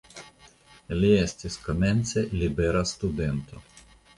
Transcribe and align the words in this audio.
Li 1.01 1.11
estis 1.25 1.59
komence 1.67 2.25
libera 2.41 2.85
studento. 2.93 3.63